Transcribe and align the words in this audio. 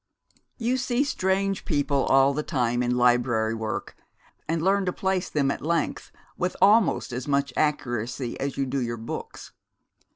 You 0.57 0.77
see 0.77 1.03
strange 1.03 1.63
people 1.63 2.05
all 2.05 2.33
the 2.33 2.41
time 2.41 2.81
in 2.81 2.97
library 2.97 3.53
work, 3.53 3.95
and 4.47 4.59
learn 4.59 4.83
to 4.87 4.91
place 4.91 5.29
them, 5.29 5.51
at 5.51 5.61
length, 5.61 6.11
with 6.39 6.55
almost 6.59 7.13
as 7.13 7.27
much 7.27 7.53
accuracy 7.55 8.35
as 8.39 8.57
you 8.57 8.65
do 8.65 8.81
your 8.81 8.97
books. 8.97 9.51